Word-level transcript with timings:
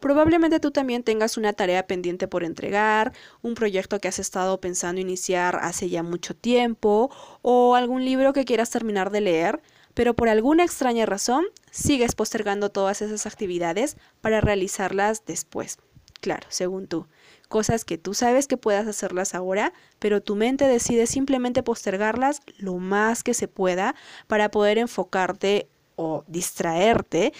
Probablemente 0.00 0.60
tú 0.60 0.70
también 0.70 1.02
tengas 1.02 1.36
una 1.36 1.52
tarea 1.52 1.86
pendiente 1.86 2.28
por 2.28 2.44
entregar, 2.44 3.12
un 3.42 3.54
proyecto 3.54 3.98
que 3.98 4.08
has 4.08 4.18
estado 4.18 4.60
pensando 4.60 5.00
iniciar 5.00 5.58
hace 5.62 5.88
ya 5.88 6.02
mucho 6.02 6.34
tiempo 6.34 7.10
o 7.42 7.74
algún 7.74 8.04
libro 8.04 8.32
que 8.32 8.44
quieras 8.44 8.70
terminar 8.70 9.10
de 9.10 9.22
leer, 9.22 9.62
pero 9.94 10.14
por 10.14 10.28
alguna 10.28 10.64
extraña 10.64 11.06
razón 11.06 11.46
sigues 11.70 12.14
postergando 12.14 12.68
todas 12.70 13.00
esas 13.00 13.24
actividades 13.26 13.96
para 14.20 14.42
realizarlas 14.42 15.24
después. 15.24 15.78
Claro, 16.20 16.46
según 16.50 16.86
tú. 16.86 17.06
Cosas 17.48 17.84
que 17.84 17.96
tú 17.96 18.12
sabes 18.12 18.46
que 18.48 18.56
puedas 18.56 18.86
hacerlas 18.86 19.34
ahora, 19.34 19.72
pero 19.98 20.20
tu 20.20 20.34
mente 20.34 20.66
decide 20.66 21.06
simplemente 21.06 21.62
postergarlas 21.62 22.40
lo 22.58 22.74
más 22.74 23.22
que 23.22 23.34
se 23.34 23.48
pueda 23.48 23.94
para 24.26 24.50
poder 24.50 24.78
enfocarte 24.78 25.68
o 25.94 26.24
distraerte 26.26 27.32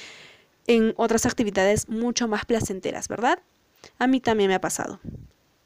en 0.66 0.94
otras 0.96 1.26
actividades 1.26 1.88
mucho 1.88 2.28
más 2.28 2.44
placenteras, 2.44 3.08
¿verdad? 3.08 3.38
A 3.98 4.06
mí 4.06 4.20
también 4.20 4.48
me 4.48 4.54
ha 4.54 4.60
pasado. 4.60 5.00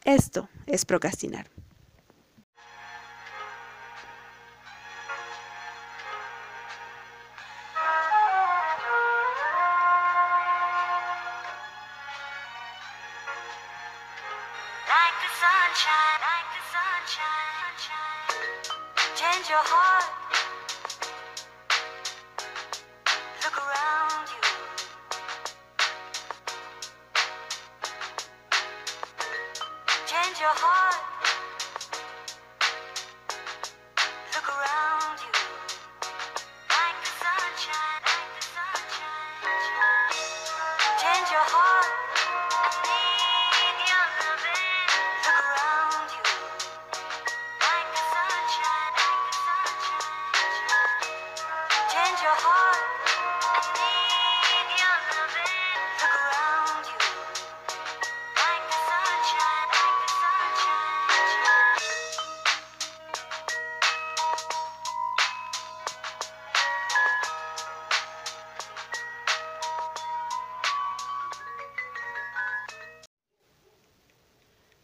Esto 0.05 0.49
es 0.67 0.85
procrastinar. 0.85 1.49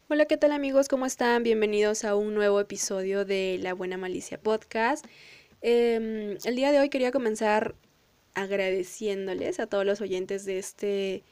Hola, 0.08 0.26
¿qué 0.26 0.36
tal 0.36 0.52
amigos? 0.52 0.86
¿Cómo 0.86 1.04
están? 1.04 1.42
Bienvenidos 1.42 2.04
a 2.04 2.14
un 2.14 2.32
nuevo 2.32 2.60
episodio 2.60 3.24
de 3.24 3.58
La 3.60 3.74
Buena 3.74 3.96
Malicia 3.96 4.38
Podcast. 4.38 5.04
Em, 5.62 6.38
el 6.44 6.54
día 6.54 6.70
de 6.70 6.78
hoy 6.78 6.90
quería 6.90 7.10
comenzar 7.10 7.74
agradeciéndoles 8.34 9.58
a 9.58 9.66
todos 9.66 9.84
los 9.84 10.00
oyentes 10.00 10.44
de 10.44 10.58
este, 10.58 11.24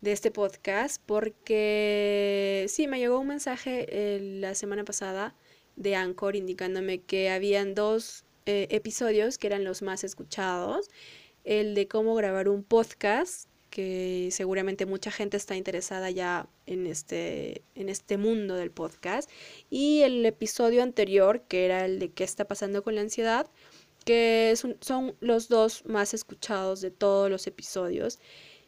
de 0.00 0.12
este 0.12 0.30
podcast 0.30 1.02
porque 1.04 2.64
sí, 2.70 2.86
me 2.86 3.00
llegó 3.00 3.18
un 3.20 3.26
mensaje 3.26 3.86
eh, 3.90 4.18
la 4.40 4.54
semana 4.54 4.84
pasada 4.84 5.34
de 5.76 5.94
Anchor 5.94 6.34
indicándome 6.34 7.02
que 7.02 7.28
habían 7.28 7.74
dos 7.74 8.24
eh, 8.46 8.66
episodios 8.70 9.36
que 9.36 9.48
eran 9.48 9.62
los 9.62 9.82
más 9.82 10.04
escuchados. 10.04 10.88
El 11.44 11.74
de 11.74 11.86
cómo 11.86 12.14
grabar 12.14 12.48
un 12.48 12.64
podcast 12.64 13.51
que 13.72 14.28
seguramente 14.32 14.84
mucha 14.84 15.10
gente 15.10 15.38
está 15.38 15.56
interesada 15.56 16.10
ya 16.10 16.46
en 16.66 16.86
este, 16.86 17.62
en 17.74 17.88
este 17.88 18.18
mundo 18.18 18.54
del 18.54 18.70
podcast. 18.70 19.30
Y 19.70 20.02
el 20.02 20.26
episodio 20.26 20.82
anterior, 20.82 21.40
que 21.48 21.64
era 21.64 21.86
el 21.86 21.98
de 21.98 22.10
qué 22.10 22.22
está 22.22 22.44
pasando 22.46 22.84
con 22.84 22.94
la 22.94 23.00
ansiedad, 23.00 23.50
que 24.04 24.54
son 24.80 25.16
los 25.20 25.48
dos 25.48 25.86
más 25.86 26.12
escuchados 26.12 26.82
de 26.82 26.90
todos 26.90 27.30
los 27.30 27.46
episodios. 27.46 28.20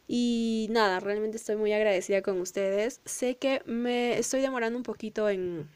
Y 0.07 0.67
nada, 0.71 0.99
realmente 0.99 1.37
estoy 1.37 1.55
muy 1.55 1.71
agradecida 1.71 2.23
con 2.23 2.41
ustedes. 2.41 2.99
Sé 3.05 3.37
que 3.37 3.61
me 3.65 4.17
estoy 4.17 4.41
demorando 4.41 4.75
un 4.75 4.83
poquito 4.83 5.29
en, 5.29 5.69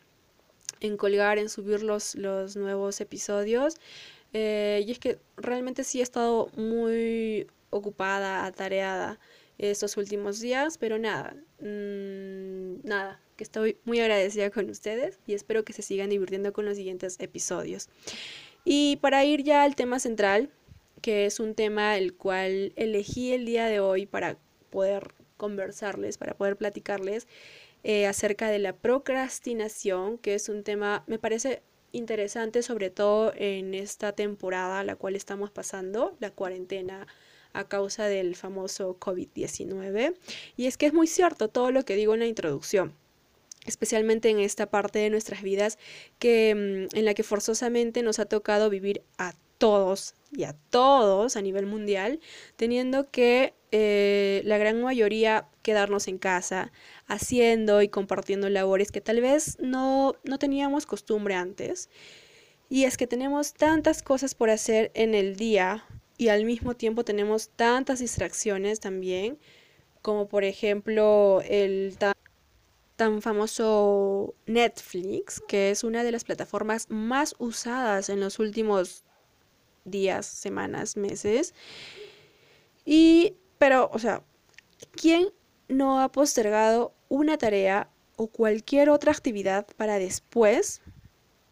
en 0.79 0.97
colgar, 0.97 1.37
en 1.37 1.49
subir 1.49 1.83
los, 1.83 2.15
los 2.15 2.55
nuevos 2.55 2.99
episodios. 2.99 3.75
Eh, 4.33 4.83
y 4.87 4.91
es 4.91 4.97
que 4.97 5.19
realmente 5.37 5.83
sí 5.83 5.99
he 5.99 6.03
estado 6.03 6.49
muy 6.55 7.47
ocupada, 7.69 8.45
atareada 8.45 9.19
estos 9.57 9.97
últimos 9.97 10.39
días, 10.39 10.77
pero 10.77 10.97
nada, 10.97 11.35
mm, 11.59 12.87
nada, 12.87 13.21
que 13.35 13.43
estoy 13.43 13.77
muy 13.83 13.99
agradecida 13.99 14.49
con 14.49 14.69
ustedes 14.69 15.19
y 15.27 15.33
espero 15.33 15.63
que 15.63 15.73
se 15.73 15.81
sigan 15.81 16.09
divirtiendo 16.09 16.53
con 16.53 16.65
los 16.65 16.77
siguientes 16.77 17.19
episodios. 17.19 17.89
Y 18.63 18.97
para 18.97 19.23
ir 19.25 19.43
ya 19.43 19.63
al 19.63 19.75
tema 19.75 19.99
central, 19.99 20.49
que 21.01 21.25
es 21.25 21.39
un 21.39 21.55
tema 21.55 21.97
el 21.97 22.13
cual 22.15 22.73
elegí 22.75 23.33
el 23.33 23.45
día 23.45 23.65
de 23.65 23.79
hoy 23.79 24.05
para 24.05 24.37
poder 24.69 25.13
conversarles, 25.37 26.17
para 26.17 26.35
poder 26.35 26.57
platicarles 26.57 27.27
eh, 27.83 28.07
acerca 28.07 28.49
de 28.49 28.59
la 28.59 28.73
procrastinación, 28.73 30.17
que 30.17 30.35
es 30.35 30.49
un 30.49 30.63
tema, 30.63 31.03
me 31.07 31.19
parece 31.19 31.61
interesante, 31.91 32.61
sobre 32.61 32.89
todo 32.89 33.33
en 33.35 33.73
esta 33.73 34.11
temporada 34.13 34.83
la 34.83 34.95
cual 34.95 35.15
estamos 35.15 35.49
pasando, 35.49 36.15
la 36.19 36.31
cuarentena 36.31 37.07
a 37.53 37.67
causa 37.67 38.05
del 38.05 38.35
famoso 38.35 38.97
COVID-19. 38.99 40.15
Y 40.57 40.67
es 40.67 40.77
que 40.77 40.85
es 40.87 40.93
muy 40.93 41.07
cierto 41.07 41.47
todo 41.47 41.71
lo 41.71 41.83
que 41.85 41.95
digo 41.95 42.13
en 42.13 42.21
la 42.21 42.27
introducción 42.27 42.93
especialmente 43.65 44.29
en 44.29 44.39
esta 44.39 44.69
parte 44.69 44.99
de 44.99 45.09
nuestras 45.09 45.43
vidas 45.43 45.77
que 46.17 46.87
mm, 46.91 46.97
en 46.97 47.05
la 47.05 47.13
que 47.13 47.23
forzosamente 47.23 48.01
nos 48.03 48.17
ha 48.19 48.25
tocado 48.25 48.69
vivir 48.69 49.03
a 49.17 49.33
todos 49.59 50.15
y 50.31 50.43
a 50.45 50.55
todos 50.69 51.35
a 51.35 51.41
nivel 51.41 51.67
mundial, 51.67 52.19
teniendo 52.55 53.11
que 53.11 53.53
eh, 53.71 54.41
la 54.45 54.57
gran 54.57 54.81
mayoría 54.81 55.47
quedarnos 55.61 56.07
en 56.07 56.17
casa, 56.17 56.71
haciendo 57.05 57.81
y 57.83 57.89
compartiendo 57.89 58.49
labores 58.49 58.91
que 58.91 59.01
tal 59.01 59.21
vez 59.21 59.57
no, 59.59 60.15
no 60.23 60.39
teníamos 60.39 60.85
costumbre 60.85 61.35
antes. 61.35 61.89
Y 62.69 62.85
es 62.85 62.97
que 62.97 63.07
tenemos 63.07 63.53
tantas 63.53 64.01
cosas 64.01 64.33
por 64.33 64.49
hacer 64.49 64.91
en 64.93 65.13
el 65.13 65.35
día 65.35 65.85
y 66.19 66.27
al 66.27 66.43
mismo 66.43 66.75
tiempo 66.75 67.05
tenemos 67.05 67.47
tantas 67.55 67.99
distracciones 67.99 68.81
también, 68.81 69.39
como 70.01 70.27
por 70.27 70.43
ejemplo 70.43 71.41
el 71.47 71.97
tan, 72.97 73.21
famoso 73.21 74.35
Netflix, 74.45 75.41
que 75.47 75.71
es 75.71 75.85
una 75.85 76.03
de 76.03 76.11
las 76.11 76.25
plataformas 76.25 76.87
más 76.89 77.35
usadas 77.39 78.09
en 78.09 78.19
los 78.19 78.37
últimos 78.37 79.05
días, 79.85 80.25
semanas, 80.25 80.97
meses. 80.97 81.53
Y, 82.83 83.37
pero, 83.57 83.89
o 83.93 83.97
sea, 83.97 84.21
¿quién 84.91 85.29
no 85.69 86.01
ha 86.01 86.11
postergado 86.11 86.93
una 87.07 87.37
tarea 87.37 87.89
o 88.17 88.27
cualquier 88.27 88.89
otra 88.89 89.13
actividad 89.13 89.67
para 89.77 89.99
después 89.99 90.81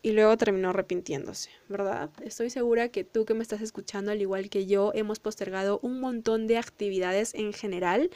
y 0.02 0.12
luego 0.12 0.38
terminó 0.38 0.70
arrepintiéndose, 0.70 1.50
¿verdad? 1.70 2.10
Estoy 2.24 2.50
segura 2.50 2.90
que 2.90 3.04
tú 3.04 3.26
que 3.26 3.34
me 3.34 3.42
estás 3.42 3.62
escuchando, 3.62 4.12
al 4.12 4.22
igual 4.22 4.50
que 4.50 4.66
yo, 4.66 4.92
hemos 4.94 5.20
postergado 5.20 5.80
un 5.82 6.00
montón 6.00 6.48
de 6.48 6.58
actividades 6.58 7.34
en 7.34 7.54
general 7.54 8.10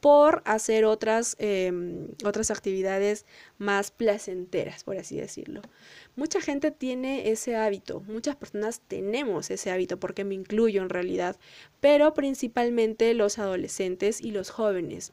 por 0.00 0.42
hacer 0.44 0.84
otras, 0.84 1.36
em, 1.38 2.08
otras 2.24 2.50
actividades 2.50 3.26
más 3.58 3.90
placenteras, 3.90 4.84
por 4.84 4.96
así 4.96 5.16
decirlo. 5.16 5.60
Mucha 6.16 6.40
gente 6.40 6.70
tiene 6.70 7.30
ese 7.30 7.56
hábito, 7.56 8.00
muchas 8.00 8.36
personas 8.36 8.80
tenemos 8.86 9.50
ese 9.50 9.70
hábito, 9.70 9.98
porque 9.98 10.24
me 10.24 10.34
incluyo 10.34 10.82
en 10.82 10.88
realidad, 10.88 11.36
pero 11.80 12.14
principalmente 12.14 13.12
los 13.14 13.38
adolescentes 13.38 14.20
y 14.20 14.30
los 14.30 14.50
jóvenes, 14.50 15.12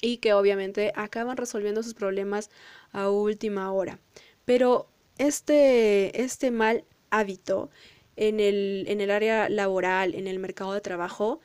y 0.00 0.18
que 0.18 0.34
obviamente 0.34 0.92
acaban 0.94 1.36
resolviendo 1.36 1.82
sus 1.82 1.94
problemas 1.94 2.50
a 2.92 3.10
última 3.10 3.72
hora. 3.72 3.98
Pero 4.44 4.88
este, 5.18 6.22
este 6.22 6.50
mal 6.50 6.84
hábito 7.10 7.70
en 8.16 8.40
el, 8.40 8.84
en 8.88 9.00
el, 9.00 9.10
área 9.10 9.48
laboral, 9.48 10.14
en 10.14 10.26
el 10.26 10.38
mercado 10.38 10.72
de 10.72 10.80
trabajo, 10.80 11.40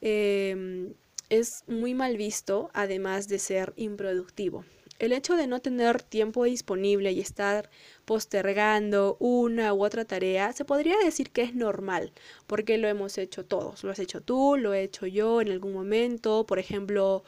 em, 0.00 0.94
es 1.28 1.64
muy 1.68 1.94
mal 1.94 2.16
visto, 2.16 2.70
además 2.74 3.28
de 3.28 3.38
ser 3.38 3.72
improductivo. 3.76 4.64
el 4.98 5.12
hecho 5.12 5.34
de 5.36 5.46
no 5.46 5.60
tener 5.60 6.02
tiempo 6.02 6.44
disponible 6.44 7.10
y 7.12 7.20
estar 7.20 7.70
postergando 8.04 9.16
una 9.18 9.72
u 9.72 9.82
otra 9.84 10.04
tarea, 10.04 10.52
se 10.52 10.66
podría 10.66 10.96
decir 10.98 11.30
que 11.30 11.42
es 11.42 11.54
normal, 11.54 12.12
porque 12.46 12.76
lo 12.76 12.86
hemos 12.86 13.16
hecho 13.16 13.46
todos. 13.46 13.82
Lo 13.82 13.92
has 13.92 13.98
hecho 13.98 14.20
tú, 14.20 14.56
lo 14.58 14.74
he 14.74 14.82
hecho 14.82 15.06
yo 15.06 15.40
en 15.40 15.48
algún 15.48 15.72
momento. 15.72 16.44
Por 16.46 16.58
ejemplo, 16.58 17.24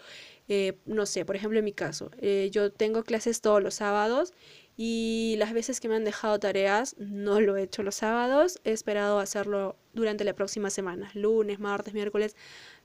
eh, 0.49 0.79
no 0.87 1.06
sé, 1.06 1.25
por 1.25 1.37
ejemplo 1.37 1.59
en 1.59 1.65
mi 1.65 1.73
caso, 1.73 2.11
eh, 2.19 2.49
yo 2.53 2.73
tengo 2.73 3.05
clases 3.05 3.41
todos 3.41 3.62
los 3.62 3.75
sábados 3.75 4.33
y 4.77 5.37
las 5.39 5.53
veces 5.53 5.81
que 5.81 5.89
me 5.89 5.94
han 5.94 6.05
dejado 6.05 6.39
tareas 6.39 6.97
no 6.99 7.41
lo 7.41 7.56
he 7.56 7.62
hecho 7.62 7.83
los 7.83 7.97
sábados, 7.97 8.61
he 8.65 8.73
esperado 8.73 9.19
hacerlo 9.19 9.77
durante 9.93 10.25
la 10.25 10.35
próxima 10.35 10.71
semana, 10.71 11.11
lunes, 11.15 11.61
martes, 11.61 11.94
miércoles, 11.94 12.37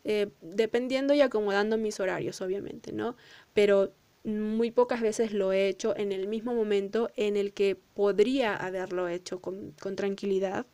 eh, 0.04 0.30
dependiendo 0.42 1.14
y 1.14 1.22
acomodando 1.22 1.78
mis 1.78 2.00
horarios, 2.00 2.42
obviamente, 2.42 2.92
¿no? 2.92 3.16
Pero 3.54 3.94
muy 4.24 4.72
pocas 4.72 5.02
veces 5.02 5.32
lo 5.34 5.54
he 5.54 5.70
hecho 5.70 5.96
en 5.96 6.12
el 6.12 6.28
mismo 6.28 6.54
momento 6.54 7.10
en 7.16 7.38
el 7.38 7.54
que 7.54 7.76
podría 7.76 8.56
haberlo 8.56 9.08
hecho 9.08 9.40
con, 9.40 9.72
con 9.82 9.96
tranquilidad. 9.96 10.66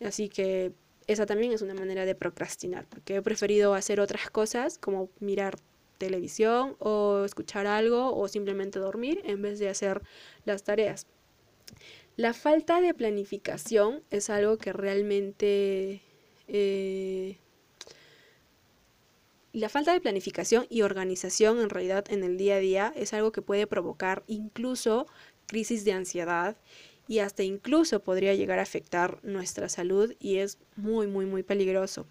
Así 0.00 0.28
que 0.28 0.72
esa 1.06 1.26
también 1.26 1.52
es 1.52 1.62
una 1.62 1.74
manera 1.74 2.04
de 2.04 2.14
procrastinar, 2.14 2.86
porque 2.88 3.16
he 3.16 3.22
preferido 3.22 3.74
hacer 3.74 4.00
otras 4.00 4.30
cosas 4.30 4.78
como 4.78 5.10
mirar 5.20 5.56
televisión 6.00 6.74
o 6.80 7.22
escuchar 7.24 7.68
algo 7.68 8.16
o 8.16 8.26
simplemente 8.26 8.80
dormir 8.80 9.20
en 9.24 9.40
vez 9.42 9.60
de 9.60 9.68
hacer 9.68 10.02
las 10.44 10.64
tareas. 10.64 11.06
La 12.16 12.34
falta 12.34 12.80
de 12.80 12.92
planificación 12.92 14.02
es 14.10 14.28
algo 14.30 14.58
que 14.58 14.72
realmente 14.72 16.02
eh, 16.48 17.38
la 19.52 19.68
falta 19.68 19.92
de 19.92 20.00
planificación 20.00 20.66
y 20.68 20.82
organización 20.82 21.60
en 21.60 21.70
realidad 21.70 22.04
en 22.10 22.24
el 22.24 22.36
día 22.36 22.56
a 22.56 22.58
día 22.58 22.92
es 22.96 23.12
algo 23.14 23.32
que 23.32 23.42
puede 23.42 23.66
provocar 23.66 24.22
incluso 24.26 25.06
crisis 25.46 25.84
de 25.84 25.92
ansiedad 25.92 26.56
y 27.08 27.18
hasta 27.18 27.42
incluso 27.42 28.00
podría 28.00 28.34
llegar 28.34 28.58
a 28.58 28.62
afectar 28.62 29.18
nuestra 29.24 29.68
salud 29.68 30.14
y 30.20 30.38
es 30.38 30.58
muy 30.76 31.06
muy 31.06 31.26
muy 31.26 31.42
peligroso. 31.42 32.06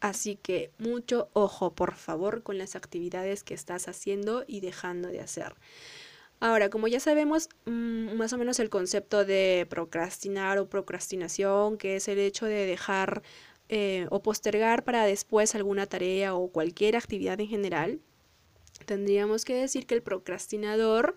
Así 0.00 0.36
que 0.36 0.70
mucho 0.78 1.28
ojo 1.32 1.74
por 1.74 1.94
favor 1.96 2.42
con 2.42 2.56
las 2.58 2.76
actividades 2.76 3.42
que 3.42 3.54
estás 3.54 3.88
haciendo 3.88 4.44
y 4.46 4.60
dejando 4.60 5.08
de 5.08 5.20
hacer. 5.20 5.54
Ahora, 6.40 6.70
como 6.70 6.86
ya 6.86 7.00
sabemos 7.00 7.48
mm, 7.64 8.14
más 8.14 8.32
o 8.32 8.38
menos 8.38 8.60
el 8.60 8.70
concepto 8.70 9.24
de 9.24 9.66
procrastinar 9.68 10.58
o 10.58 10.68
procrastinación, 10.68 11.78
que 11.78 11.96
es 11.96 12.06
el 12.06 12.18
hecho 12.20 12.46
de 12.46 12.64
dejar 12.64 13.22
eh, 13.68 14.06
o 14.10 14.22
postergar 14.22 14.84
para 14.84 15.04
después 15.04 15.54
alguna 15.56 15.86
tarea 15.86 16.34
o 16.34 16.48
cualquier 16.48 16.94
actividad 16.96 17.40
en 17.40 17.48
general, 17.48 18.00
tendríamos 18.86 19.44
que 19.44 19.54
decir 19.54 19.86
que 19.86 19.96
el 19.96 20.02
procrastinador 20.02 21.16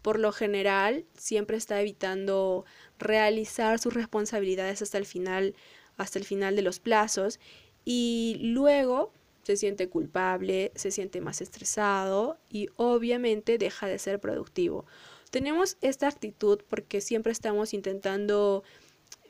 por 0.00 0.18
lo 0.18 0.32
general 0.32 1.04
siempre 1.16 1.56
está 1.58 1.80
evitando 1.80 2.64
realizar 2.98 3.78
sus 3.78 3.94
responsabilidades 3.94 4.82
hasta 4.82 4.98
el 4.98 5.06
final, 5.06 5.54
hasta 5.96 6.18
el 6.18 6.24
final 6.24 6.56
de 6.56 6.62
los 6.62 6.80
plazos 6.80 7.38
y 7.84 8.38
luego 8.40 9.12
se 9.42 9.56
siente 9.56 9.88
culpable, 9.88 10.72
se 10.74 10.90
siente 10.90 11.20
más 11.20 11.40
estresado 11.40 12.38
y 12.48 12.68
obviamente 12.76 13.58
deja 13.58 13.86
de 13.86 13.98
ser 13.98 14.20
productivo. 14.20 14.86
Tenemos 15.30 15.76
esta 15.80 16.08
actitud 16.08 16.60
porque 16.68 17.00
siempre 17.00 17.32
estamos 17.32 17.74
intentando 17.74 18.62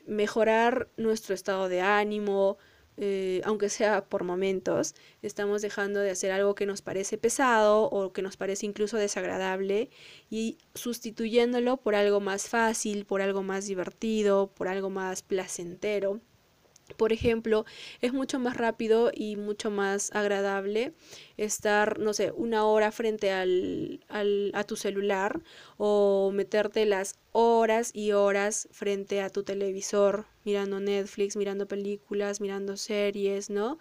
mejorar 0.05 0.89
nuestro 0.97 1.33
estado 1.33 1.69
de 1.69 1.81
ánimo, 1.81 2.57
eh, 2.97 3.41
aunque 3.45 3.69
sea 3.69 4.05
por 4.05 4.23
momentos, 4.23 4.93
estamos 5.23 5.63
dejando 5.63 5.99
de 5.99 6.11
hacer 6.11 6.31
algo 6.31 6.53
que 6.53 6.67
nos 6.67 6.81
parece 6.83 7.17
pesado 7.17 7.85
o 7.85 8.13
que 8.13 8.21
nos 8.21 8.37
parece 8.37 8.67
incluso 8.67 8.97
desagradable 8.97 9.89
y 10.29 10.57
sustituyéndolo 10.75 11.77
por 11.77 11.95
algo 11.95 12.19
más 12.19 12.47
fácil, 12.49 13.05
por 13.05 13.21
algo 13.21 13.41
más 13.41 13.65
divertido, 13.65 14.51
por 14.53 14.67
algo 14.67 14.91
más 14.91 15.23
placentero. 15.23 16.21
Por 16.93 17.13
ejemplo, 17.13 17.65
es 18.01 18.13
mucho 18.13 18.39
más 18.39 18.57
rápido 18.57 19.11
y 19.13 19.35
mucho 19.35 19.71
más 19.71 20.11
agradable 20.13 20.93
estar, 21.37 21.99
no 21.99 22.13
sé, 22.13 22.31
una 22.35 22.65
hora 22.65 22.91
frente 22.91 23.31
al, 23.31 24.01
al, 24.09 24.51
a 24.53 24.63
tu 24.63 24.75
celular 24.75 25.41
o 25.77 26.31
meterte 26.33 26.85
las 26.85 27.15
horas 27.31 27.91
y 27.93 28.11
horas 28.11 28.67
frente 28.71 29.21
a 29.21 29.29
tu 29.29 29.43
televisor 29.43 30.25
mirando 30.45 30.79
Netflix, 30.79 31.35
mirando 31.35 31.67
películas, 31.67 32.41
mirando 32.41 32.77
series, 32.77 33.49
¿no? 33.49 33.79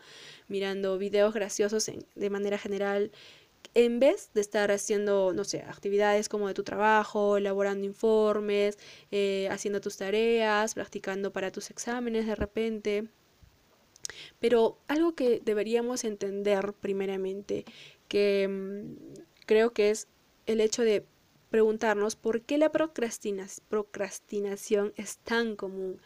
Mirando 0.49 0.99
videos 0.99 1.35
graciosos 1.35 1.91
de 2.15 2.31
manera 2.31 2.59
general 2.59 3.11
en 3.75 4.01
vez 4.01 4.31
de 4.35 4.41
estar 4.41 4.71
haciendo, 4.71 5.33
no 5.33 5.45
sé, 5.45 5.63
actividades 5.63 6.29
como 6.29 6.49
de 6.49 6.55
tu 6.55 6.63
trabajo, 6.63 7.37
elaborando 7.37 7.87
informes, 7.87 8.79
eh, 9.11 9.49
haciendo 9.51 9.81
tus 9.81 9.97
tareas, 9.97 10.75
practicando 10.75 11.33
para 11.33 11.51
tus 11.51 11.71
exámenes 11.71 12.27
de 12.27 12.35
repente. 12.35 13.09
Pero 14.41 14.79
algo 14.89 15.15
que 15.15 15.41
deberíamos 15.45 16.05
entender 16.05 16.73
primeramente, 16.75 17.65
que 18.09 18.49
mm, 18.49 18.97
creo 19.47 19.73
que 19.73 19.91
es 19.91 20.09
el 20.47 20.61
hecho 20.61 20.83
de 20.83 21.07
preguntarnos 21.51 22.17
por 22.17 22.43
qué 22.43 22.59
la 22.59 22.73
procrastinación 22.73 24.93
es 24.97 25.19
tan 25.19 25.57
común. 25.57 26.01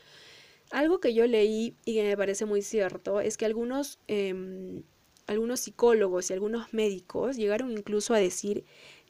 Algo 0.71 1.01
que 1.01 1.15
yo 1.15 1.27
leí 1.27 1.75
y 1.85 1.95
que 1.95 2.03
me 2.03 2.17
parece 2.17 2.45
muy 2.45 2.63
cierto 2.63 3.21
es 3.21 3.37
que 3.37 3.47
algunos 3.47 3.99
em, 4.09 4.83
algunos 5.27 5.61
psicólogos 5.61 6.31
y 6.31 6.33
algunos 6.33 6.73
médicos 6.73 7.37
llegaron 7.37 7.71
incluso 7.71 8.15
a 8.15 8.19
decir 8.19 8.65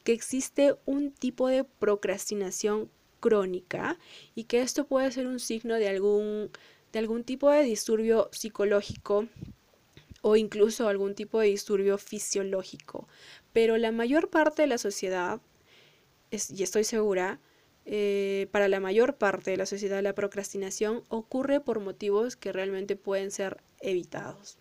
que 0.05 0.13
existe 0.13 0.77
un 0.85 1.11
tipo 1.11 1.49
de 1.49 1.65
procrastinación 1.65 2.91
crónica 3.21 3.99
y 4.35 4.45
que 4.45 4.61
esto 4.61 4.87
puede 4.87 5.11
ser 5.11 5.27
un 5.27 5.41
signo 5.41 5.75
de 5.75 5.89
algún, 5.89 6.51
de 6.93 6.99
algún 6.99 7.25
tipo 7.25 7.51
de 7.51 7.63
disturbio 7.63 8.29
psicológico 8.33 9.27
o 10.23 10.37
incluso 10.37 10.89
algún 10.89 11.15
tipo 11.15 11.41
de 11.41 11.49
disturbio 11.49 11.99
fisiológico. 11.99 13.09
Pero 13.53 13.77
la 13.79 13.93
mayor 13.93 14.31
parte 14.31 14.63
de 14.63 14.69
la 14.69 14.79
sociedad, 14.79 15.41
y 16.31 16.63
estoy 16.63 16.85
segura, 16.85 17.41
eh, 17.85 18.49
para 18.51 18.69
la 18.69 18.81
mayor 18.81 19.17
parte 19.17 19.53
de 19.53 19.57
la 19.57 19.67
sociedad 19.67 20.03
la 20.03 20.15
procrastinación 20.15 21.05
ocurre 21.09 21.61
por 21.61 21.79
motivos 21.79 22.37
que 22.37 22.53
realmente 22.53 22.97
pueden 22.97 23.31
ser 23.31 23.63
evitados. 23.81 24.59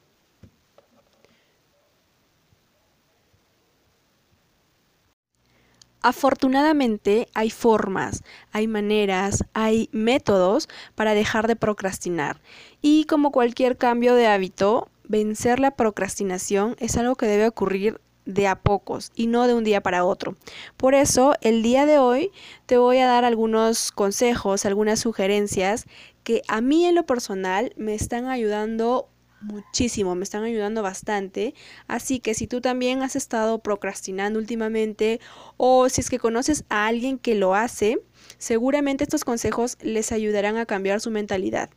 Afortunadamente 6.05 7.29
hay 7.33 7.49
formas, 7.49 8.23
hay 8.51 8.67
maneras, 8.67 9.43
hay 9.55 9.89
métodos 9.91 10.69
para 10.93 11.15
dejar 11.15 11.47
de 11.47 11.55
procrastinar. 11.55 12.39
Y 12.79 13.05
como 13.05 13.31
cualquier 13.31 13.75
cambio 13.75 14.13
de 14.13 14.27
hábito, 14.27 14.87
vencer 15.05 15.59
la 15.59 15.71
procrastinación 15.71 16.75
es 16.77 16.95
algo 16.95 17.15
que 17.15 17.25
debe 17.25 17.47
ocurrir 17.47 17.99
de 18.25 18.47
a 18.47 18.55
pocos 18.55 19.11
y 19.15 19.25
no 19.25 19.47
de 19.47 19.55
un 19.55 19.63
día 19.63 19.81
para 19.81 20.05
otro. 20.05 20.35
Por 20.77 20.93
eso, 20.93 21.33
el 21.41 21.63
día 21.63 21.87
de 21.87 21.97
hoy 21.97 22.29
te 22.67 22.77
voy 22.77 22.99
a 22.99 23.07
dar 23.07 23.25
algunos 23.25 23.91
consejos, 23.91 24.67
algunas 24.67 24.99
sugerencias 24.99 25.87
que 26.23 26.43
a 26.47 26.61
mí 26.61 26.85
en 26.85 26.93
lo 26.93 27.07
personal 27.07 27.73
me 27.77 27.95
están 27.95 28.27
ayudando 28.27 29.09
muchísimo, 29.45 30.15
me 30.15 30.23
están 30.23 30.43
ayudando 30.43 30.81
bastante. 30.81 31.53
Así 31.87 32.19
que 32.19 32.33
si 32.33 32.47
tú 32.47 32.61
también 32.61 33.01
has 33.01 33.15
estado 33.15 33.59
procrastinando 33.59 34.39
últimamente 34.39 35.19
o 35.57 35.89
si 35.89 36.01
es 36.01 36.09
que 36.09 36.19
conoces 36.19 36.65
a 36.69 36.87
alguien 36.87 37.17
que 37.17 37.35
lo 37.35 37.55
hace, 37.55 37.99
seguramente 38.37 39.03
estos 39.03 39.23
consejos 39.23 39.77
les 39.81 40.11
ayudarán 40.11 40.57
a 40.57 40.65
cambiar 40.65 41.01
su 41.01 41.11
mentalidad. 41.11 41.69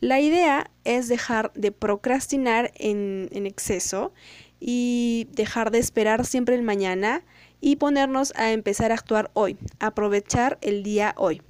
La 0.00 0.20
idea 0.20 0.70
es 0.84 1.08
dejar 1.08 1.52
de 1.54 1.72
procrastinar 1.72 2.72
en, 2.76 3.28
exceso 3.32 4.12
y 4.60 5.28
dejar 5.32 5.70
de 5.70 5.78
esperar 5.78 6.24
siempre 6.24 6.54
el 6.54 6.62
mañana 6.62 7.24
y 7.60 7.76
ponernos 7.76 8.32
a 8.36 8.52
empezar 8.52 8.92
a 8.92 8.94
actuar 8.94 9.30
hoy, 9.34 9.56
aprovechar 9.78 10.58
el 10.60 10.82
día 10.82 11.14
hoy. 11.16 11.40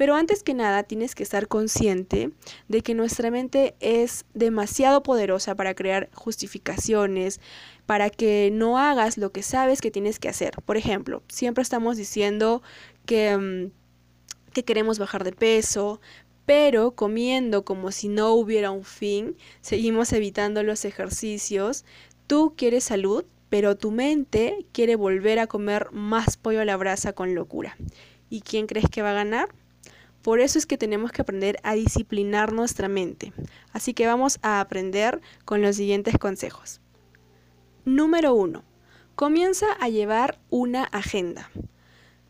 Pero 0.00 0.14
antes 0.14 0.42
que 0.42 0.54
nada 0.54 0.84
tienes 0.84 1.14
que 1.14 1.22
estar 1.22 1.46
consciente 1.46 2.30
de 2.68 2.80
que 2.80 2.94
nuestra 2.94 3.30
mente 3.30 3.74
es 3.80 4.24
demasiado 4.32 5.02
poderosa 5.02 5.54
para 5.56 5.74
crear 5.74 6.08
justificaciones, 6.14 7.38
para 7.84 8.08
que 8.08 8.48
no 8.50 8.78
hagas 8.78 9.18
lo 9.18 9.30
que 9.30 9.42
sabes 9.42 9.82
que 9.82 9.90
tienes 9.90 10.18
que 10.18 10.30
hacer. 10.30 10.54
Por 10.64 10.78
ejemplo, 10.78 11.22
siempre 11.28 11.60
estamos 11.60 11.98
diciendo 11.98 12.62
que, 13.04 13.36
mm, 13.36 13.72
que 14.54 14.64
queremos 14.64 14.98
bajar 14.98 15.22
de 15.22 15.32
peso, 15.32 16.00
pero 16.46 16.92
comiendo 16.92 17.66
como 17.66 17.92
si 17.92 18.08
no 18.08 18.32
hubiera 18.32 18.70
un 18.70 18.84
fin, 18.84 19.36
seguimos 19.60 20.14
evitando 20.14 20.62
los 20.62 20.86
ejercicios. 20.86 21.84
Tú 22.26 22.54
quieres 22.56 22.84
salud, 22.84 23.26
pero 23.50 23.76
tu 23.76 23.90
mente 23.90 24.64
quiere 24.72 24.96
volver 24.96 25.38
a 25.40 25.46
comer 25.46 25.92
más 25.92 26.38
pollo 26.38 26.62
a 26.62 26.64
la 26.64 26.78
brasa 26.78 27.12
con 27.12 27.34
locura. 27.34 27.76
¿Y 28.30 28.40
quién 28.40 28.66
crees 28.66 28.88
que 28.88 29.02
va 29.02 29.10
a 29.10 29.24
ganar? 29.24 29.50
Por 30.22 30.40
eso 30.40 30.58
es 30.58 30.66
que 30.66 30.76
tenemos 30.76 31.12
que 31.12 31.22
aprender 31.22 31.58
a 31.62 31.74
disciplinar 31.74 32.52
nuestra 32.52 32.88
mente. 32.88 33.32
Así 33.72 33.94
que 33.94 34.06
vamos 34.06 34.38
a 34.42 34.60
aprender 34.60 35.20
con 35.44 35.62
los 35.62 35.76
siguientes 35.76 36.18
consejos. 36.18 36.80
Número 37.84 38.34
1. 38.34 38.62
Comienza 39.14 39.66
a 39.80 39.88
llevar 39.88 40.38
una 40.50 40.84
agenda. 40.84 41.50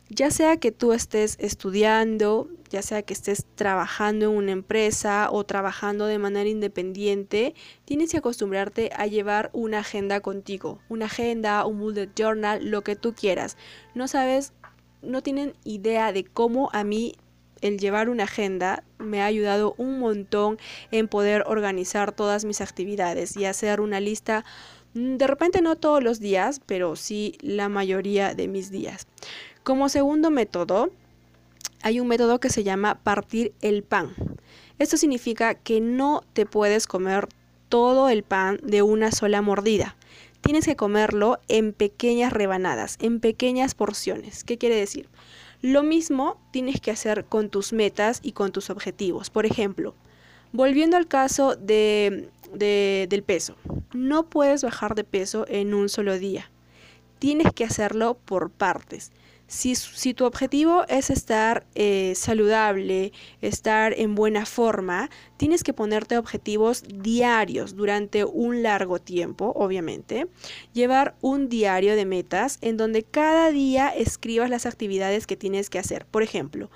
Ya 0.08 0.32
sea 0.32 0.56
que 0.56 0.72
tú 0.72 0.92
estés 0.92 1.36
estudiando, 1.38 2.48
ya 2.68 2.82
sea 2.82 3.02
que 3.02 3.12
estés 3.12 3.46
trabajando 3.54 4.26
en 4.26 4.36
una 4.36 4.50
empresa 4.50 5.28
o 5.30 5.44
trabajando 5.44 6.06
de 6.06 6.18
manera 6.18 6.50
independiente, 6.50 7.54
tienes 7.84 8.10
que 8.10 8.18
acostumbrarte 8.18 8.90
a 8.96 9.06
llevar 9.06 9.50
una 9.52 9.80
agenda 9.80 10.20
contigo. 10.20 10.80
Una 10.88 11.06
agenda, 11.06 11.64
un 11.64 11.78
bullet 11.78 12.10
journal, 12.16 12.68
lo 12.68 12.82
que 12.82 12.96
tú 12.96 13.14
quieras. 13.14 13.56
No 13.94 14.08
sabes, 14.08 14.52
no 15.00 15.22
tienen 15.22 15.54
idea 15.62 16.12
de 16.12 16.24
cómo 16.24 16.70
a 16.72 16.82
mí 16.82 17.14
el 17.60 17.78
llevar 17.78 18.08
una 18.08 18.24
agenda 18.24 18.82
me 18.98 19.22
ha 19.22 19.26
ayudado 19.26 19.74
un 19.76 19.98
montón 19.98 20.58
en 20.90 21.08
poder 21.08 21.44
organizar 21.46 22.12
todas 22.12 22.44
mis 22.44 22.60
actividades 22.60 23.36
y 23.36 23.44
hacer 23.44 23.80
una 23.80 24.00
lista 24.00 24.44
mm, 24.94 25.16
de 25.16 25.26
repente 25.26 25.62
no 25.62 25.76
todos 25.76 26.02
los 26.02 26.20
días, 26.20 26.60
pero 26.66 26.96
sí 26.96 27.36
la 27.40 27.68
mayoría 27.68 28.34
de 28.34 28.48
mis 28.48 28.70
días. 28.70 29.06
Como 29.62 29.88
segundo 29.88 30.30
método, 30.30 30.90
hay 31.82 32.00
un 32.00 32.08
método 32.08 32.40
que 32.40 32.50
se 32.50 32.64
llama 32.64 32.96
partir 32.96 33.52
el 33.60 33.82
pan. 33.82 34.14
Esto 34.78 34.96
significa 34.96 35.54
que 35.54 35.80
no 35.80 36.22
te 36.32 36.46
puedes 36.46 36.86
comer 36.86 37.28
todo 37.68 38.08
el 38.08 38.22
pan 38.22 38.58
de 38.62 38.82
una 38.82 39.12
sola 39.12 39.42
mordida. 39.42 39.96
Tienes 40.40 40.64
que 40.64 40.76
comerlo 40.76 41.38
en 41.48 41.72
pequeñas 41.72 42.32
rebanadas, 42.32 42.96
en 43.00 43.20
pequeñas 43.20 43.74
porciones. 43.74 44.42
¿Qué 44.44 44.58
quiere 44.58 44.74
decir? 44.74 45.08
Lo 45.62 45.82
mismo 45.82 46.40
tienes 46.52 46.80
que 46.80 46.90
hacer 46.90 47.26
con 47.26 47.50
tus 47.50 47.72
metas 47.72 48.20
y 48.22 48.32
con 48.32 48.50
tus 48.50 48.70
objetivos. 48.70 49.28
Por 49.28 49.44
ejemplo, 49.44 49.94
volviendo 50.52 50.96
al 50.96 51.06
caso 51.06 51.54
de, 51.54 52.30
del 52.54 53.22
peso, 53.22 53.56
no 53.92 54.30
puedes 54.30 54.64
bajar 54.64 54.94
de 54.94 55.04
peso 55.04 55.44
en 55.48 55.74
un 55.74 55.90
solo 55.90 56.18
día. 56.18 56.50
Tienes 57.18 57.52
que 57.52 57.64
hacerlo 57.64 58.16
por 58.24 58.50
partes. 58.50 59.12
Si, 59.50 60.14
tu 60.14 60.26
objetivo 60.26 60.84
es 60.86 61.10
estar 61.10 61.66
eh, 61.74 62.12
saludable, 62.14 63.12
estar 63.40 63.92
en 63.98 64.14
buena 64.14 64.46
forma, 64.46 65.10
tienes 65.38 65.64
que 65.64 65.72
ponerte 65.72 66.16
objetivos 66.18 66.84
diarios 66.86 67.74
durante 67.74 68.24
un 68.24 68.62
largo 68.62 69.00
tiempo, 69.00 69.52
obviamente. 69.56 70.28
Llevar 70.72 71.16
un 71.20 71.48
diario 71.48 71.96
de 71.96 72.06
metas 72.06 72.58
en 72.60 72.76
donde 72.76 73.02
cada 73.02 73.50
día 73.50 73.88
escribas 73.88 74.50
las 74.50 74.66
actividades 74.66 75.26
que 75.26 75.36
tienes 75.36 75.68
que 75.68 75.80
hacer. 75.80 76.06
Por 76.06 76.22
ejemplo, 76.22 76.70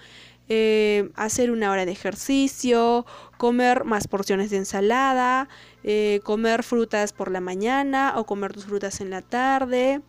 eh, 0.48 1.10
hacer 1.14 1.52
una 1.52 1.70
hora 1.70 1.86
de 1.86 1.92
ejercicio, 1.92 3.06
comer 3.38 3.84
más 3.84 4.08
porciones 4.08 4.50
de 4.50 4.56
ensalada, 4.56 5.48
eh, 5.84 6.18
comer 6.24 6.64
frutas 6.64 7.12
por 7.12 7.30
la 7.30 7.40
mañana 7.40 8.14
o 8.16 8.26
comer 8.26 8.52
tus 8.52 8.64
frutas 8.64 9.00
en 9.00 9.10
la 9.10 9.22
tarde 9.22 10.02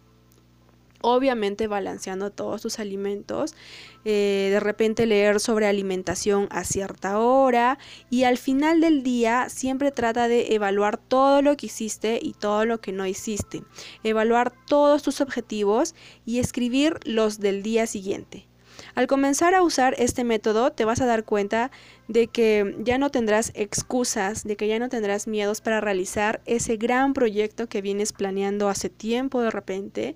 obviamente 1.02 1.68
balanceando 1.68 2.32
todos 2.32 2.62
tus 2.62 2.80
alimentos, 2.80 3.56
eh, 4.04 4.50
de 4.52 4.60
repente 4.60 5.06
leer 5.06 5.40
sobre 5.40 5.68
alimentación 5.68 6.48
a 6.52 6.64
cierta 6.64 7.20
hora 7.20 7.78
y 8.10 8.24
al 8.24 8.38
final 8.38 8.82
del 8.82 9.04
día 9.04 9.50
siempre 9.50 9.92
trata 9.92 10.28
de 10.28 10.54
evaluar 10.54 10.98
todo 10.98 11.42
lo 11.42 11.58
que 11.58 11.68
hiciste 11.68 12.20
y 12.22 12.34
todo 12.34 12.66
lo 12.66 12.82
que 12.82 12.92
no 12.92 13.06
hiciste, 13.06 13.64
evaluar 14.04 14.54
todos 14.68 15.04
tus 15.04 15.22
objetivos 15.22 15.96
y 16.26 16.40
escribir 16.40 17.00
los 17.06 17.40
del 17.40 17.64
día 17.64 17.88
siguiente. 17.88 18.48
Al 18.94 19.08
comenzar 19.08 19.54
a 19.54 19.62
usar 19.62 19.96
este 19.98 20.24
método 20.24 20.72
te 20.72 20.86
vas 20.86 21.02
a 21.02 21.06
dar 21.06 21.26
cuenta 21.26 21.72
de 22.08 22.28
que 22.28 22.76
ya 22.80 22.98
no 22.98 23.10
tendrás 23.10 23.52
excusas, 23.56 24.44
de 24.44 24.56
que 24.56 24.68
ya 24.68 24.80
no 24.80 24.90
tendrás 24.90 25.28
miedos 25.28 25.62
para 25.62 25.82
realizar 25.82 26.42
ese 26.46 26.78
gran 26.78 27.14
proyecto 27.14 27.68
que 27.68 27.82
vienes 27.82 28.14
planeando 28.14 28.70
hace 28.70 28.90
tiempo 28.90 29.42
de 29.42 29.52
repente 29.52 30.16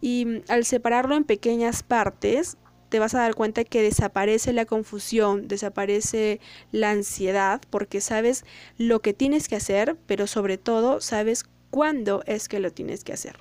y 0.00 0.24
mm, 0.24 0.42
al 0.48 0.64
separarlo 0.64 1.16
en 1.16 1.24
pequeñas 1.24 1.82
partes, 1.82 2.56
te 2.88 2.98
vas 2.98 3.14
a 3.14 3.20
dar 3.20 3.34
cuenta 3.34 3.64
que 3.64 3.82
desaparece 3.82 4.52
la 4.52 4.64
confusión, 4.64 5.46
desaparece 5.48 6.40
la 6.72 6.90
ansiedad, 6.90 7.60
porque 7.70 8.00
sabes 8.00 8.44
lo 8.78 9.00
que 9.00 9.12
tienes 9.12 9.48
que 9.48 9.56
hacer, 9.56 9.96
pero 10.06 10.26
sobre 10.26 10.58
todo 10.58 11.00
sabes 11.00 11.44
cuándo 11.70 12.22
es 12.26 12.48
que 12.48 12.60
lo 12.60 12.72
tienes 12.72 13.04
que 13.04 13.12
hacer. 13.12 13.36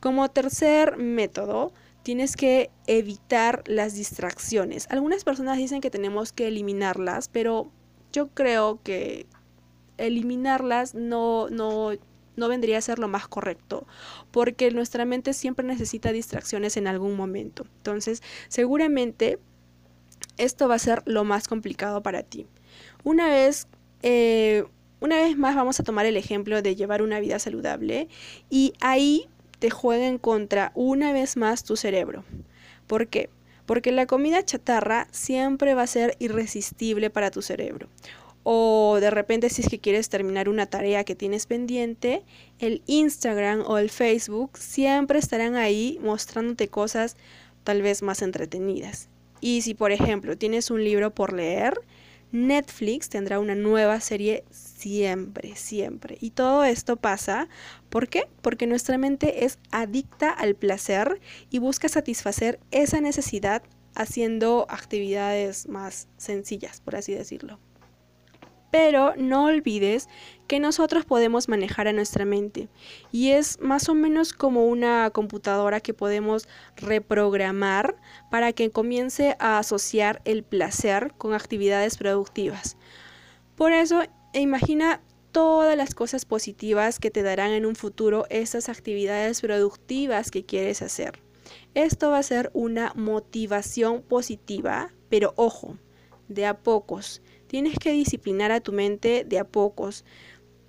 Como 0.00 0.28
tercer 0.30 0.96
método, 0.96 1.72
tienes 2.02 2.36
que 2.36 2.70
evitar 2.86 3.62
las 3.66 3.94
distracciones. 3.94 4.86
Algunas 4.90 5.24
personas 5.24 5.58
dicen 5.58 5.80
que 5.80 5.90
tenemos 5.90 6.32
que 6.32 6.48
eliminarlas, 6.48 7.28
pero 7.28 7.70
yo 8.12 8.28
creo 8.28 8.80
que 8.82 9.26
eliminarlas 9.96 10.94
no, 10.94 11.48
no 11.50 11.92
no 12.36 12.48
vendría 12.48 12.78
a 12.78 12.82
ser 12.82 12.98
lo 12.98 13.08
más 13.08 13.28
correcto, 13.28 13.86
porque 14.30 14.70
nuestra 14.70 15.04
mente 15.04 15.32
siempre 15.32 15.66
necesita 15.66 16.12
distracciones 16.12 16.76
en 16.76 16.86
algún 16.86 17.16
momento. 17.16 17.66
Entonces, 17.78 18.22
seguramente 18.48 19.38
esto 20.38 20.68
va 20.68 20.76
a 20.76 20.78
ser 20.78 21.02
lo 21.06 21.24
más 21.24 21.48
complicado 21.48 22.02
para 22.02 22.22
ti. 22.22 22.46
Una 23.04 23.28
vez, 23.28 23.68
eh, 24.02 24.64
una 25.00 25.16
vez 25.16 25.36
más 25.36 25.54
vamos 25.56 25.80
a 25.80 25.84
tomar 25.84 26.06
el 26.06 26.16
ejemplo 26.16 26.62
de 26.62 26.76
llevar 26.76 27.02
una 27.02 27.20
vida 27.20 27.38
saludable 27.38 28.08
y 28.50 28.72
ahí 28.80 29.28
te 29.58 29.70
juega 29.70 30.06
en 30.06 30.18
contra 30.18 30.72
una 30.74 31.12
vez 31.12 31.36
más 31.36 31.64
tu 31.64 31.76
cerebro. 31.76 32.24
¿Por 32.86 33.08
qué? 33.08 33.30
Porque 33.64 33.90
la 33.90 34.06
comida 34.06 34.44
chatarra 34.44 35.08
siempre 35.10 35.74
va 35.74 35.82
a 35.82 35.86
ser 35.88 36.16
irresistible 36.18 37.10
para 37.10 37.30
tu 37.30 37.42
cerebro 37.42 37.88
o 38.48 38.98
de 39.00 39.10
repente 39.10 39.50
si 39.50 39.62
es 39.62 39.68
que 39.68 39.80
quieres 39.80 40.08
terminar 40.08 40.48
una 40.48 40.66
tarea 40.66 41.02
que 41.02 41.16
tienes 41.16 41.46
pendiente, 41.46 42.22
el 42.60 42.80
Instagram 42.86 43.64
o 43.66 43.76
el 43.78 43.90
Facebook 43.90 44.56
siempre 44.56 45.18
estarán 45.18 45.56
ahí 45.56 45.98
mostrándote 46.00 46.68
cosas 46.68 47.16
tal 47.64 47.82
vez 47.82 48.02
más 48.02 48.22
entretenidas. 48.22 49.08
Y 49.40 49.62
si 49.62 49.74
por 49.74 49.90
ejemplo 49.90 50.38
tienes 50.38 50.70
un 50.70 50.84
libro 50.84 51.12
por 51.12 51.32
leer, 51.32 51.74
Netflix 52.30 53.08
tendrá 53.08 53.40
una 53.40 53.56
nueva 53.56 53.98
serie 53.98 54.44
siempre, 54.52 55.56
siempre. 55.56 56.16
Y 56.20 56.30
todo 56.30 56.62
esto 56.62 56.94
pasa, 56.94 57.48
¿por 57.90 58.08
qué? 58.08 58.28
Porque 58.42 58.68
nuestra 58.68 58.96
mente 58.96 59.44
es 59.44 59.58
adicta 59.72 60.30
al 60.30 60.54
placer 60.54 61.20
y 61.50 61.58
busca 61.58 61.88
satisfacer 61.88 62.60
esa 62.70 63.00
necesidad 63.00 63.64
haciendo 63.96 64.66
actividades 64.68 65.66
más 65.66 66.06
sencillas, 66.16 66.80
por 66.80 66.94
así 66.94 67.12
decirlo. 67.12 67.58
Pero 68.78 69.14
no 69.16 69.46
olvides 69.46 70.06
que 70.46 70.60
nosotros 70.60 71.06
podemos 71.06 71.48
manejar 71.48 71.88
a 71.88 71.94
nuestra 71.94 72.26
mente 72.26 72.68
y 73.10 73.30
es 73.30 73.58
más 73.58 73.88
o 73.88 73.94
menos 73.94 74.34
como 74.34 74.66
una 74.66 75.08
computadora 75.14 75.80
que 75.80 75.94
podemos 75.94 76.46
reprogramar 76.76 77.96
para 78.30 78.52
que 78.52 78.70
comience 78.70 79.34
a 79.38 79.58
asociar 79.58 80.20
el 80.26 80.42
placer 80.42 81.14
con 81.16 81.32
actividades 81.32 81.96
productivas. 81.96 82.76
Por 83.54 83.72
eso, 83.72 84.02
imagina 84.34 85.00
todas 85.32 85.74
las 85.74 85.94
cosas 85.94 86.26
positivas 86.26 86.98
que 86.98 87.10
te 87.10 87.22
darán 87.22 87.52
en 87.52 87.64
un 87.64 87.76
futuro 87.76 88.26
esas 88.28 88.68
actividades 88.68 89.40
productivas 89.40 90.30
que 90.30 90.44
quieres 90.44 90.82
hacer. 90.82 91.22
Esto 91.72 92.10
va 92.10 92.18
a 92.18 92.22
ser 92.22 92.50
una 92.52 92.92
motivación 92.94 94.02
positiva, 94.02 94.92
pero 95.08 95.32
ojo, 95.36 95.78
de 96.28 96.44
a 96.44 96.58
pocos 96.58 97.22
Tienes 97.46 97.78
que 97.78 97.92
disciplinar 97.92 98.52
a 98.52 98.60
tu 98.60 98.72
mente 98.72 99.24
de 99.24 99.38
a 99.38 99.44
pocos. 99.44 100.04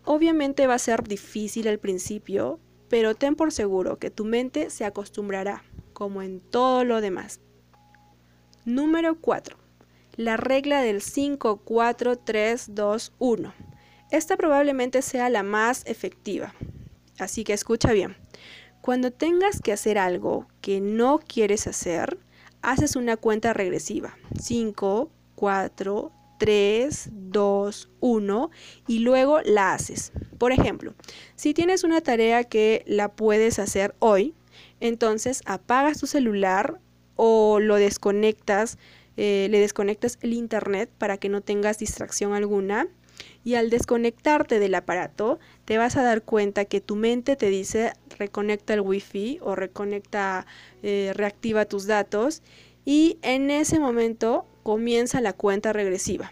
Obviamente 0.04 0.68
va 0.68 0.76
a 0.76 0.80
ser 0.80 1.04
difícil 1.04 1.68
al 1.68 1.80
principio, 1.80 2.60
pero 2.90 3.16
ten 3.16 3.36
por 3.36 3.52
seguro 3.52 3.98
que 3.98 4.12
tu 4.12 4.26
mente 4.26 4.70
se 4.70 4.86
acostumbrará, 4.86 5.64
como 5.94 6.22
en 6.22 6.40
todo 6.40 6.84
lo 6.84 7.02
demás. 7.02 7.42
Número 8.66 9.20
4. 9.20 9.58
La 10.16 10.38
regla 10.38 10.82
del 10.82 11.02
5, 11.02 11.62
4, 11.64 12.18
3, 12.18 12.76
2, 12.76 13.14
1. 13.20 13.54
Esta 14.12 14.38
probablemente 14.38 15.02
sea 15.02 15.30
la 15.30 15.44
más 15.44 15.86
efectiva. 15.86 16.54
Así 17.20 17.44
que 17.44 17.54
escucha 17.54 17.92
bien. 17.92 18.16
Cuando 18.82 19.12
tengas 19.12 19.62
que 19.62 19.74
hacer 19.74 19.98
algo 19.98 20.48
que 20.62 20.80
no 20.80 21.20
quieres 21.20 21.68
hacer, 21.68 22.20
haces 22.62 22.96
una 22.96 23.18
cuenta 23.18 23.54
regresiva. 23.54 24.18
5, 24.40 25.12
4, 25.36 26.12
3, 26.38 27.10
2, 27.12 27.90
1 28.00 28.52
y 28.88 29.00
luego 29.00 29.42
la 29.42 29.74
haces. 29.74 30.12
Por 30.38 30.52
ejemplo, 30.52 30.94
si 31.36 31.54
tienes 31.54 31.84
una 31.84 32.02
tarea 32.02 32.44
que 32.44 32.84
la 32.86 33.10
puedes 33.10 33.60
hacer 33.60 33.96
hoy, 34.00 34.34
entonces 34.80 35.42
apagas 35.46 36.00
tu 36.00 36.08
celular 36.08 36.80
o 37.16 37.60
lo 37.60 37.76
desconectas, 37.76 38.78
eh, 39.18 39.48
le 39.50 39.60
desconectas 39.60 40.20
el 40.22 40.34
internet 40.34 40.90
para 40.98 41.18
que 41.18 41.30
no 41.30 41.42
tengas 41.42 41.80
distracción 41.80 42.34
alguna. 42.34 42.88
Y 43.44 43.56
al 43.56 43.70
desconectarte 43.70 44.60
del 44.60 44.76
aparato, 44.76 45.40
te 45.66 45.78
vas 45.78 45.98
a 45.98 46.04
dar 46.04 46.22
cuenta 46.22 46.66
que 46.66 46.82
tu 46.82 46.96
mente 46.96 47.36
te 47.36 47.50
dice 47.50 47.94
reconecta 48.18 48.74
el 48.74 48.82
wifi 48.82 49.40
o 49.42 49.56
reconecta, 49.56 50.46
eh, 50.84 51.14
reactiva 51.16 51.66
tus 51.66 51.88
datos. 51.88 52.44
Y 52.86 53.18
en 53.22 53.50
ese 53.50 53.80
momento 53.80 54.46
comienza 54.68 55.22
la 55.22 55.32
cuenta 55.32 55.72
regresiva 55.72 56.30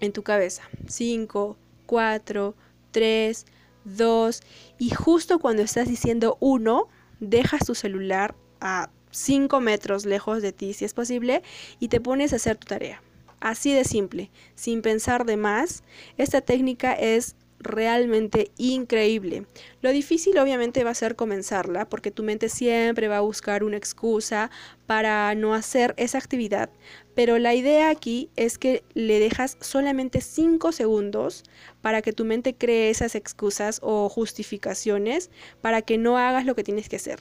en 0.00 0.14
tu 0.14 0.22
cabeza. 0.22 0.62
5, 0.88 1.58
4, 1.84 2.54
3, 2.90 3.46
2 3.84 4.42
y 4.78 4.88
justo 4.88 5.38
cuando 5.38 5.60
estás 5.60 5.86
diciendo 5.86 6.38
1, 6.40 6.88
dejas 7.20 7.66
tu 7.66 7.74
celular 7.74 8.34
a 8.62 8.88
5 9.10 9.60
metros 9.60 10.06
lejos 10.06 10.40
de 10.40 10.52
ti 10.52 10.72
si 10.72 10.86
es 10.86 10.94
posible 10.94 11.42
y 11.80 11.88
te 11.88 12.00
pones 12.00 12.32
a 12.32 12.36
hacer 12.36 12.56
tu 12.56 12.66
tarea. 12.66 13.02
Así 13.40 13.74
de 13.74 13.84
simple, 13.84 14.30
sin 14.54 14.80
pensar 14.80 15.26
de 15.26 15.36
más. 15.36 15.84
Esta 16.16 16.40
técnica 16.40 16.94
es 16.94 17.36
realmente 17.64 18.50
increíble. 18.56 19.46
Lo 19.80 19.90
difícil 19.90 20.38
obviamente 20.38 20.84
va 20.84 20.90
a 20.90 20.94
ser 20.94 21.16
comenzarla 21.16 21.88
porque 21.88 22.10
tu 22.10 22.22
mente 22.22 22.48
siempre 22.48 23.08
va 23.08 23.18
a 23.18 23.22
buscar 23.22 23.64
una 23.64 23.76
excusa 23.76 24.50
para 24.86 25.34
no 25.34 25.54
hacer 25.54 25.94
esa 25.96 26.18
actividad. 26.18 26.70
Pero 27.14 27.38
la 27.38 27.54
idea 27.54 27.90
aquí 27.90 28.30
es 28.36 28.58
que 28.58 28.84
le 28.94 29.18
dejas 29.18 29.56
solamente 29.60 30.20
5 30.20 30.72
segundos 30.72 31.42
para 31.80 32.02
que 32.02 32.12
tu 32.12 32.24
mente 32.24 32.54
cree 32.54 32.90
esas 32.90 33.14
excusas 33.14 33.80
o 33.82 34.08
justificaciones 34.08 35.30
para 35.60 35.82
que 35.82 35.98
no 35.98 36.18
hagas 36.18 36.44
lo 36.44 36.54
que 36.54 36.64
tienes 36.64 36.88
que 36.88 36.96
hacer. 36.96 37.20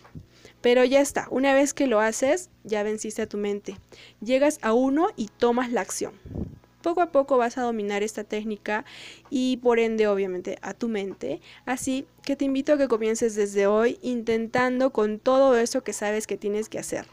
Pero 0.62 0.84
ya 0.86 1.02
está, 1.02 1.28
una 1.30 1.54
vez 1.54 1.74
que 1.74 1.88
lo 1.88 2.00
haces, 2.00 2.50
ya 2.64 2.84
venciste 2.84 3.22
a 3.22 3.28
tu 3.28 3.38
mente. 3.38 3.78
Llegas 4.22 4.60
a 4.62 4.74
uno 4.74 5.10
y 5.16 5.28
tomas 5.28 5.72
la 5.72 5.82
acción. 5.82 6.14
Poco 6.84 7.02
a 7.02 7.12
poco 7.12 7.38
vas 7.38 7.58
a 7.58 7.63
dominar 7.63 8.04
esta 8.04 8.24
técnica 8.24 8.84
y 9.30 9.58
por 9.58 9.80
ende 9.80 10.06
obviamente 10.06 10.60
a 10.62 10.74
tu 10.74 10.90
mente. 10.90 11.42
Así 11.66 12.06
que 12.24 12.36
te 12.36 12.46
invito 12.46 12.74
a 12.74 12.78
que 12.78 12.90
comiences 12.90 13.36
desde 13.36 13.66
hoy 13.66 13.98
intentando 14.02 14.92
con 14.92 15.18
todo 15.18 15.58
eso 15.58 15.82
que 15.82 15.94
sabes 15.94 16.28
que 16.28 16.38
tienes 16.38 16.68
que 16.68 16.80
hacer. 16.80 17.08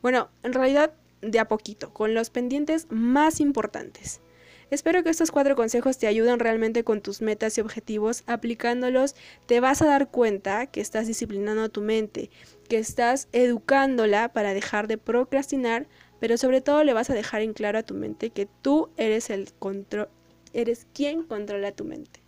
Bueno, 0.00 0.30
en 0.42 0.54
realidad 0.54 0.94
de 1.20 1.38
a 1.38 1.48
poquito, 1.48 1.92
con 1.92 2.14
los 2.14 2.30
pendientes 2.30 2.86
más 2.90 3.40
importantes. 3.40 4.22
Espero 4.70 5.02
que 5.02 5.10
estos 5.10 5.32
cuatro 5.32 5.56
consejos 5.56 5.98
te 5.98 6.06
ayuden 6.06 6.38
realmente 6.38 6.84
con 6.84 7.00
tus 7.00 7.22
metas 7.22 7.58
y 7.58 7.60
objetivos. 7.60 8.22
Aplicándolos 8.26 9.16
te 9.46 9.58
vas 9.58 9.82
a 9.82 9.86
dar 9.86 10.10
cuenta 10.10 10.66
que 10.66 10.80
estás 10.80 11.08
disciplinando 11.08 11.64
a 11.64 11.68
tu 11.68 11.80
mente, 11.80 12.30
que 12.68 12.78
estás 12.78 13.28
educándola 13.32 14.32
para 14.32 14.54
dejar 14.54 14.86
de 14.86 14.96
procrastinar 14.96 15.88
pero 16.20 16.36
sobre 16.36 16.60
todo 16.60 16.84
le 16.84 16.92
vas 16.92 17.10
a 17.10 17.14
dejar 17.14 17.42
en 17.42 17.54
claro 17.54 17.78
a 17.78 17.82
tu 17.82 17.94
mente 17.94 18.30
que 18.30 18.46
tú 18.46 18.90
eres 18.96 19.30
el 19.30 19.52
control, 19.54 20.08
eres 20.52 20.86
quien 20.94 21.24
controla 21.24 21.72
tu 21.72 21.84
mente. 21.84 22.20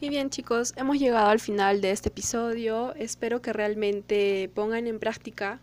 Y 0.00 0.08
bien 0.08 0.30
chicos, 0.30 0.74
hemos 0.76 0.98
llegado 0.98 1.28
al 1.28 1.38
final 1.38 1.80
de 1.80 1.92
este 1.92 2.08
episodio. 2.08 2.92
Espero 2.96 3.40
que 3.40 3.52
realmente 3.52 4.50
pongan 4.52 4.88
en 4.88 4.98
práctica 4.98 5.60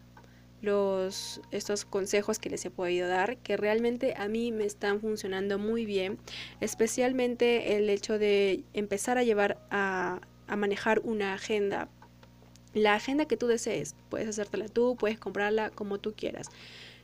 los, 0.62 1.42
estos 1.52 1.86
consejos 1.86 2.40
que 2.40 2.50
les 2.50 2.64
he 2.66 2.72
podido 2.72 3.08
dar, 3.08 3.38
que 3.38 3.58
realmente 3.58 4.14
a 4.18 4.28
mí 4.28 4.52
me 4.52 4.66
están 4.66 5.02
funcionando 5.02 5.58
muy 5.60 5.86
bien, 5.86 6.20
especialmente 6.62 7.76
el 7.76 7.90
hecho 7.90 8.18
de 8.18 8.64
empezar 8.74 9.18
a 9.18 9.24
llevar 9.24 9.58
a, 9.72 10.22
a 10.48 10.56
manejar 10.56 11.02
una 11.04 11.34
agenda 11.34 11.90
la 12.74 12.96
agenda 12.96 13.26
que 13.26 13.38
tú 13.38 13.48
desees. 13.48 13.96
Puedes 14.10 14.28
hacértela 14.28 14.68
tú, 14.68 14.96
puedes 14.96 15.20
comprarla 15.20 15.70
como 15.70 16.00
tú 16.00 16.14
quieras. 16.16 16.50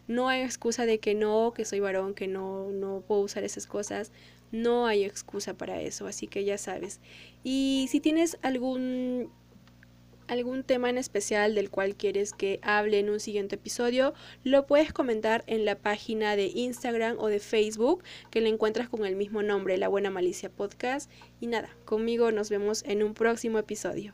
No 0.08 0.30
hay 0.30 0.42
excusa 0.42 0.86
de 0.86 1.00
que 1.00 1.16
no, 1.16 1.54
que 1.56 1.66
soy 1.66 1.80
varón, 1.80 2.14
que 2.14 2.28
no, 2.28 2.70
no 2.72 3.04
puedo 3.08 3.22
usar 3.22 3.44
esas 3.44 3.66
cosas. 3.66 4.12
No 4.52 4.86
hay 4.86 5.04
excusa 5.04 5.56
para 5.56 5.82
eso, 5.82 6.08
así 6.08 6.28
que 6.28 6.46
ya 6.46 6.58
sabes. 6.58 7.00
Y 7.44 7.88
si 7.90 8.00
tienes 8.00 8.38
algún 8.42 9.32
algún 10.28 10.64
tema 10.64 10.90
en 10.90 10.98
especial 10.98 11.54
del 11.54 11.70
cual 11.70 11.96
quieres 11.96 12.34
que 12.34 12.60
hable 12.64 13.00
en 13.00 13.10
un 13.12 13.20
siguiente 13.20 13.56
episodio, 13.56 14.14
lo 14.44 14.66
puedes 14.66 14.92
comentar 14.92 15.44
en 15.46 15.66
la 15.66 15.78
página 15.78 16.36
de 16.36 16.48
Instagram 16.48 17.18
o 17.20 17.28
de 17.28 17.40
Facebook 17.40 18.04
que 18.32 18.42
le 18.42 18.50
encuentras 18.50 18.90
con 18.90 19.06
el 19.06 19.16
mismo 19.16 19.44
nombre, 19.44 19.78
La 19.78 19.88
Buena 19.88 20.10
Malicia 20.10 20.50
Podcast. 20.50 21.12
Y 21.40 21.48
nada, 21.48 21.70
conmigo 21.86 22.32
nos 22.32 22.50
vemos 22.50 22.84
en 22.86 23.04
un 23.04 23.14
próximo 23.14 23.60
episodio. 23.60 24.14